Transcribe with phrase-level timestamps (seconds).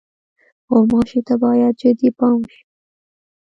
[0.73, 2.61] غوماشې ته باید جدي پام وشي.